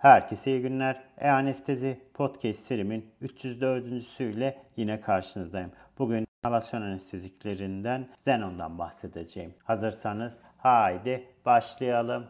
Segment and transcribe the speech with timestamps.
[0.00, 1.00] Herkese iyi günler.
[1.18, 5.72] E-Anestezi Podcast serimin 304.süyle yine karşınızdayım.
[5.98, 9.54] Bugün inhalasyon anesteziklerinden Xenon'dan bahsedeceğim.
[9.64, 12.26] Hazırsanız haydi başlayalım.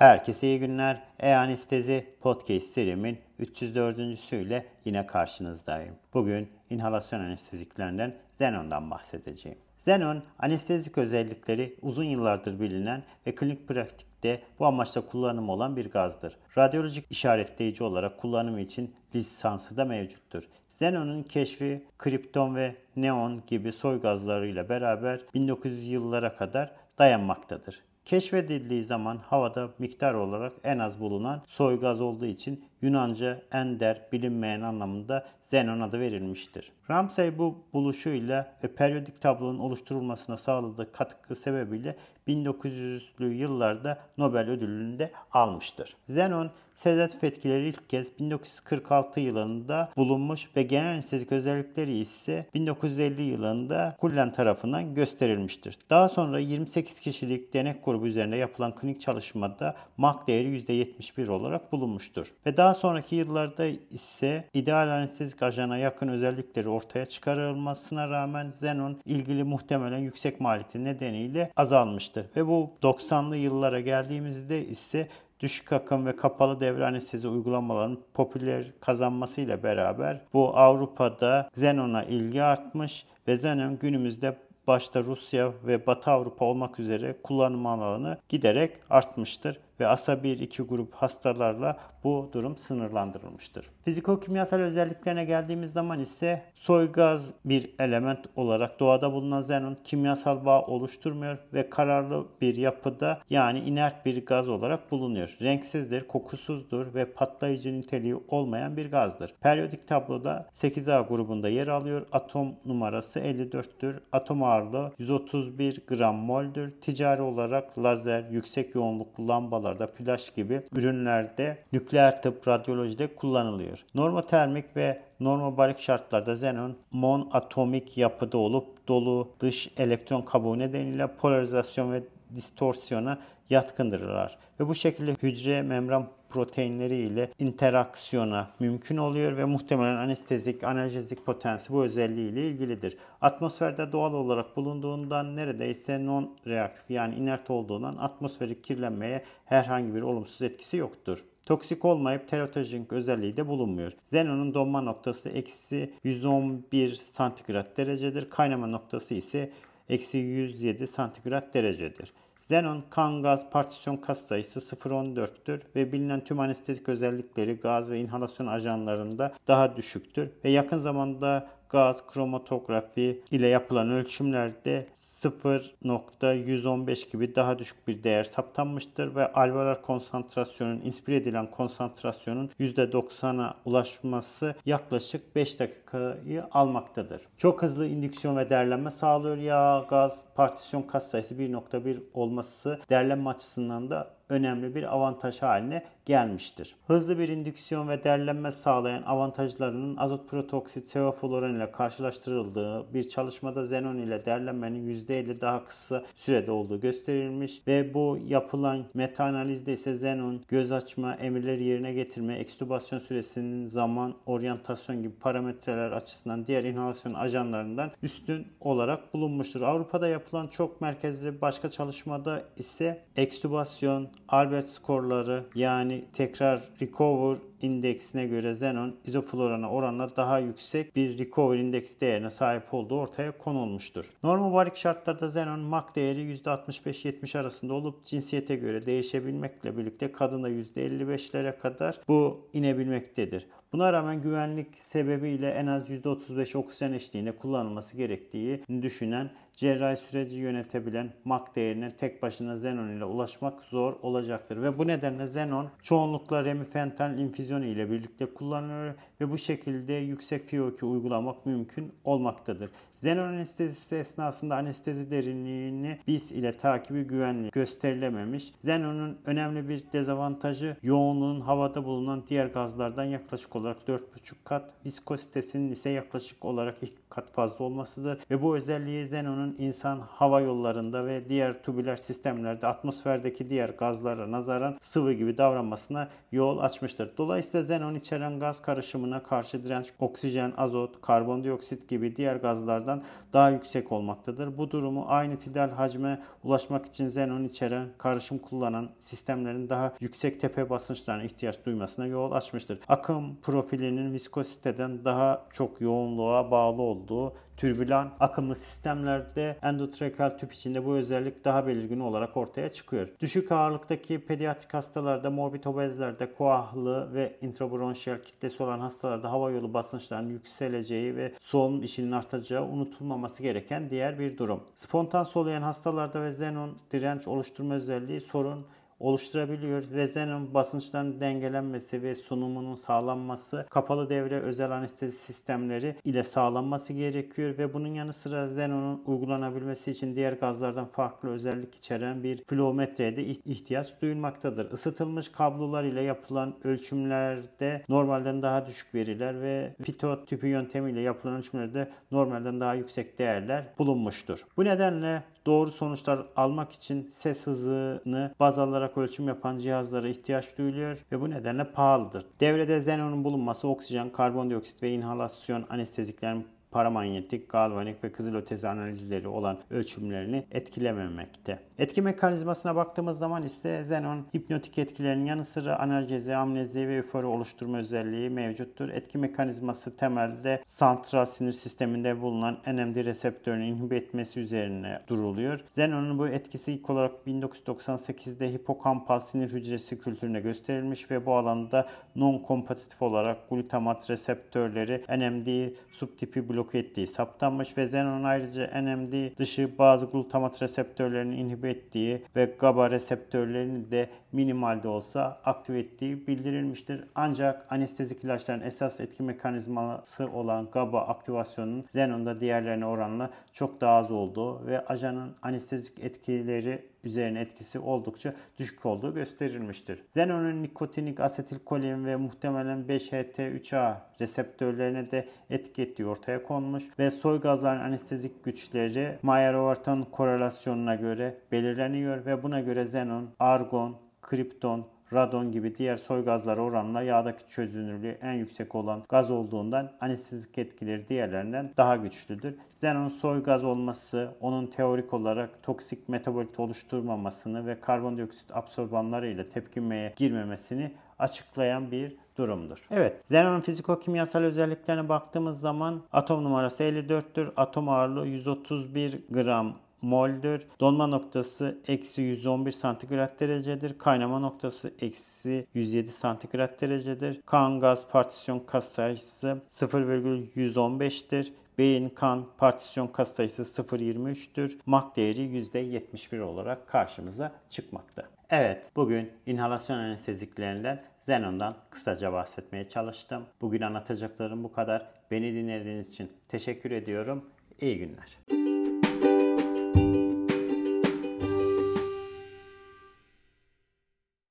[0.00, 1.02] Herkese iyi günler.
[1.18, 5.94] E-Anestezi Podcast serimin 304.süyle yine karşınızdayım.
[6.14, 9.58] Bugün inhalasyon anesteziklerinden Xenon'dan bahsedeceğim.
[9.78, 16.36] Xenon, anestezik özellikleri uzun yıllardır bilinen ve klinik pratikte bu amaçla kullanımı olan bir gazdır.
[16.58, 20.44] Radyolojik işaretleyici olarak kullanımı için lisansı da mevcuttur.
[20.68, 27.89] Xenon'un keşfi kripton ve neon gibi soy gazlarıyla beraber 1900 yıllara kadar dayanmaktadır.
[28.04, 34.60] Keşfedildiği zaman havada miktar olarak en az bulunan soy gaz olduğu için Yunanca ender, bilinmeyen
[34.60, 36.72] anlamında Zenon adı verilmiştir.
[36.90, 41.96] Ramsay bu buluşuyla ve periyodik tablonun oluşturulmasına sağladığı katkı sebebiyle
[42.28, 45.96] 1900'lü yıllarda Nobel ödülünü de almıştır.
[46.08, 53.96] Zenon, sedatif etkileri ilk kez 1946 yılında bulunmuş ve genel anestezik özellikleri ise 1950 yılında
[54.00, 55.78] Kullen tarafından gösterilmiştir.
[55.90, 62.34] Daha sonra 28 kişilik denek grubu üzerinde yapılan klinik çalışmada MAC değeri %71 olarak bulunmuştur.
[62.46, 69.44] Ve daha sonraki yıllarda ise ideal anestezik ajana yakın özellikleri ortaya çıkarılmasına rağmen Xenon ilgili
[69.44, 72.26] muhtemelen yüksek maliyeti nedeniyle azalmıştır.
[72.36, 75.08] Ve bu 90'lı yıllara geldiğimizde ise
[75.40, 83.06] düşük akım ve kapalı devre anestezi uygulamalarının popüler kazanmasıyla beraber bu Avrupa'da Xenon'a ilgi artmış
[83.28, 89.86] ve Xenon günümüzde başta Rusya ve Batı Avrupa olmak üzere kullanım alanı giderek artmıştır ve
[89.86, 93.70] asa 1-2 grup hastalarla bu durum sınırlandırılmıştır.
[93.84, 100.62] Fiziko-kimyasal özelliklerine geldiğimiz zaman ise soy gaz bir element olarak doğada bulunan xenon kimyasal bağ
[100.62, 105.36] oluşturmuyor ve kararlı bir yapıda yani inert bir gaz olarak bulunuyor.
[105.42, 109.34] Renksizdir, kokusuzdur ve patlayıcı niteliği olmayan bir gazdır.
[109.40, 112.06] Periyodik tabloda 8A grubunda yer alıyor.
[112.12, 114.00] Atom numarası 54'tür.
[114.12, 116.70] Atom ağırlığı 131 gram mol'dür.
[116.80, 123.84] Ticari olarak lazer, yüksek yoğunluklu lambalar cihazlarda, flash gibi ürünlerde nükleer tıp, radyolojide kullanılıyor.
[123.94, 132.02] Normotermik ve normobarik şartlarda xenon monatomik yapıda olup dolu dış elektron kabuğu nedeniyle polarizasyon ve
[132.34, 133.18] distorsiyona
[133.50, 134.38] yatkındırlar.
[134.60, 141.72] Ve bu şekilde hücre membran proteinleri ile interaksiyona mümkün oluyor ve muhtemelen anestezik, analjezik potansi
[141.72, 142.96] bu özelliğiyle ilgilidir.
[143.20, 150.76] Atmosferde doğal olarak bulunduğundan neredeyse non-reaktif yani inert olduğundan atmosferik kirlenmeye herhangi bir olumsuz etkisi
[150.76, 151.24] yoktur.
[151.46, 153.92] Toksik olmayıp teratojenik özelliği de bulunmuyor.
[153.92, 158.30] Xenon'un donma noktası eksi 111 santigrat derecedir.
[158.30, 159.50] Kaynama noktası ise
[159.90, 162.12] eksi 107 santigrat derecedir.
[162.40, 168.46] Xenon kan gaz partisyon kas sayısı 0.14'tür ve bilinen tüm anestezik özellikleri gaz ve inhalasyon
[168.46, 177.88] ajanlarında daha düşüktür ve yakın zamanda gaz kromatografi ile yapılan ölçümlerde 0.115 gibi daha düşük
[177.88, 187.22] bir değer saptanmıştır ve alveolar konsantrasyonun inspire edilen konsantrasyonun %90'a ulaşması yaklaşık 5 dakikayı almaktadır.
[187.36, 189.36] Çok hızlı indüksiyon ve değerlenme sağlıyor.
[189.36, 196.74] Yağ, gaz, partisyon kas sayısı 1.1 olması değerlenme açısından da önemli bir avantaj haline gelmiştir.
[196.86, 203.96] Hızlı bir indüksiyon ve derlenme sağlayan avantajlarının azot protoksit sevofluoran ile karşılaştırıldığı bir çalışmada xenon
[203.96, 210.42] ile derlenmenin %50 daha kısa sürede olduğu gösterilmiş ve bu yapılan meta analizde ise xenon
[210.48, 217.90] göz açma, emirleri yerine getirme, ekstübasyon süresinin zaman, oryantasyon gibi parametreler açısından diğer inhalasyon ajanlarından
[218.02, 219.60] üstün olarak bulunmuştur.
[219.60, 228.50] Avrupa'da yapılan çok merkezli başka çalışmada ise ekstübasyon, Albert skorları yani tekrar recover indeksine göre
[228.50, 234.06] xenon izoflorana oranla daha yüksek bir recover indeks değerine sahip olduğu ortaya konulmuştur.
[234.22, 241.58] Normal barik şartlarda xenon MAC değeri %65-70 arasında olup cinsiyete göre değişebilmekle birlikte kadında %55'lere
[241.58, 243.46] kadar bu inebilmektedir.
[243.72, 251.12] Buna rağmen güvenlik sebebiyle en az %35 oksijen eşliğinde kullanılması gerektiği düşünen cerrahi süreci yönetebilen
[251.24, 254.62] MAC değerine tek başına xenon ile ulaşmak zor olacaktır.
[254.62, 260.52] Ve bu nedenle xenon çoğunlukla remifentanil infüzyon provizyonu ile birlikte kullanılıyor ve bu şekilde yüksek
[260.52, 262.70] FiO2 uygulamak mümkün olmaktadır.
[262.94, 268.50] Xenon anestezisi esnasında anestezi derinliğini bis ile takibi güvenli gösterilememiş.
[268.50, 274.00] Xenon'un önemli bir dezavantajı yoğunluğun havada bulunan diğer gazlardan yaklaşık olarak 4,5
[274.44, 280.40] kat, viskozitesinin ise yaklaşık olarak 2 kat fazla olmasıdır ve bu özelliği Xenon'un insan hava
[280.40, 287.10] yollarında ve diğer tubüler sistemlerde atmosferdeki diğer gazlara nazaran sıvı gibi davranmasına yol açmıştır.
[287.18, 293.02] Dolayısıyla xenon içeren gaz karışımına karşı direnç oksijen, azot, karbondioksit gibi diğer gazlardan
[293.32, 294.58] daha yüksek olmaktadır.
[294.58, 300.70] Bu durumu aynı tidal hacme ulaşmak için xenon içeren karışım kullanan sistemlerin daha yüksek tepe
[300.70, 302.78] basınçlarına ihtiyaç duymasına yol açmıştır.
[302.88, 310.94] Akım profilinin viskoziteden daha çok yoğunluğa bağlı olduğu türbülan akımlı sistemlerde endotrakeal tüp içinde bu
[310.94, 313.08] özellik daha belirgin olarak ortaya çıkıyor.
[313.20, 320.30] Düşük ağırlıktaki pediatrik hastalarda, morbid obezlerde, koahlı ve intrabronşiyel kitlesi olan hastalarda hava yolu basınçlarının
[320.30, 324.62] yükseleceği ve solunum işinin artacağı unutulmaması gereken diğer bir durum.
[324.74, 328.66] Spontan soluyan hastalarda ve xenon direnç oluşturma özelliği sorun
[329.00, 336.92] oluşturabiliyor ve xenon basınçların dengelenmesi ve sunumunun sağlanması kapalı devre özel anestezi sistemleri ile sağlanması
[336.92, 343.16] gerekiyor ve bunun yanı sıra xenonun uygulanabilmesi için diğer gazlardan farklı özellik içeren bir flometreye
[343.16, 344.72] de ihtiyaç duyulmaktadır.
[344.72, 351.90] Isıtılmış kablolar ile yapılan ölçümlerde normalden daha düşük veriler ve pitot tüpü yöntemiyle yapılan ölçümlerde
[352.10, 354.44] normalden daha yüksek değerler bulunmuştur.
[354.56, 361.04] Bu nedenle doğru sonuçlar almak için ses hızını baz alarak ölçüm yapan cihazlara ihtiyaç duyuluyor
[361.12, 362.26] ve bu nedenle pahalıdır.
[362.40, 370.44] Devrede xenonun bulunması oksijen, karbondioksit ve inhalasyon anesteziklerin paramanyetik, galvanik ve kızılötesi analizleri olan ölçümlerini
[370.50, 371.58] etkilememekte.
[371.78, 377.78] Etki mekanizmasına baktığımız zaman ise xenon hipnotik etkilerinin yanı sıra analjezi, amnezi ve öfori oluşturma
[377.78, 378.88] özelliği mevcuttur.
[378.88, 385.60] Etki mekanizması temelde santral sinir sisteminde bulunan NMD reseptörünü inhibe etmesi üzerine duruluyor.
[385.60, 393.02] Xenon'un bu etkisi ilk olarak 1998'de hipokampal sinir hücresi kültürüne gösterilmiş ve bu alanda non-kompetitif
[393.02, 400.06] olarak glutamat reseptörleri NMD subtipi blok bloke ettiği saptanmış ve xenon ayrıca NMD dışı bazı
[400.06, 407.04] glutamat reseptörlerini inhibe ettiği ve GABA reseptörlerini de minimalde olsa aktive ettiği bildirilmiştir.
[407.14, 414.12] Ancak anestezik ilaçların esas etki mekanizması olan GABA aktivasyonunun xenonda diğerlerine oranla çok daha az
[414.12, 419.98] olduğu ve ajanın anestezik etkileri üzerine etkisi oldukça düşük olduğu gösterilmiştir.
[420.08, 427.80] Xenon'un nikotinik asetilkolin ve muhtemelen 5-HT3A reseptörlerine de etki ettiği ortaya konmuş ve soy gazların
[427.80, 435.96] anestezik güçleri Mayer-Overton korelasyonuna göre belirleniyor ve buna göre xenon, argon, kripton, radon gibi diğer
[435.96, 442.54] soy gazları oranla yağdaki çözünürlüğü en yüksek olan gaz olduğundan anestezik etkileri diğerlerinden daha güçlüdür.
[442.70, 450.12] Xenon soy gaz olması onun teorik olarak toksik metabolit oluşturmamasını ve karbondioksit absorbanları ile tepkimeye
[450.16, 452.86] girmemesini açıklayan bir durumdur.
[452.90, 457.52] Evet, xenonun fiziko-kimyasal özelliklerine baktığımız zaman atom numarası 54'tür.
[457.56, 460.66] Atom ağırlığı 131 gram moldür.
[460.80, 463.98] Donma noktası eksi 111 santigrat derecedir.
[463.98, 467.40] Kaynama noktası eksi 107 santigrat derecedir.
[467.46, 471.52] Kan gaz partisyon kas sayısı 0,115'tir.
[471.78, 474.78] Beyin kan partisyon kas sayısı 0,23'tür.
[474.86, 478.22] Mak değeri %71 olarak karşımıza çıkmakta.
[478.50, 483.46] Evet, bugün inhalasyon anesteziklerinden Xenon'dan kısaca bahsetmeye çalıştım.
[483.60, 485.06] Bugün anlatacaklarım bu kadar.
[485.30, 487.44] Beni dinlediğiniz için teşekkür ediyorum.
[487.80, 488.59] İyi günler.